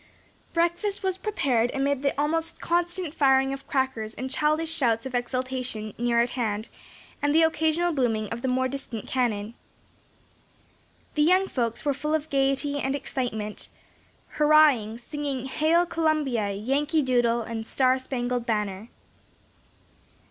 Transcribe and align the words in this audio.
Breakfast 0.51 1.03
was 1.03 1.19
prepared 1.19 1.69
amid 1.75 2.01
the 2.01 2.19
almost 2.19 2.59
constant 2.59 3.13
firing 3.13 3.53
of 3.53 3.67
crackers 3.67 4.15
and 4.15 4.31
childish 4.31 4.71
shouts 4.73 5.05
of 5.05 5.13
exultation, 5.13 5.93
near 5.95 6.19
at 6.21 6.31
hand, 6.31 6.69
and 7.21 7.35
the 7.35 7.43
occasional 7.43 7.93
booming 7.93 8.27
of 8.29 8.41
the 8.41 8.47
more 8.47 8.67
distant 8.67 9.05
cannon. 9.07 9.53
The 11.13 11.21
young 11.21 11.45
folks 11.47 11.85
were 11.85 11.93
full 11.93 12.15
of 12.15 12.31
gayety 12.31 12.79
and 12.79 12.95
excitement, 12.95 13.69
hurrahing, 14.39 14.97
singing 14.97 15.45
"Hail 15.45 15.85
Columbia!" 15.85 16.49
"Yankee 16.51 17.03
Doodle," 17.03 17.43
and 17.43 17.63
"Star 17.63 17.99
spangled 17.99 18.43
Banner." 18.47 18.89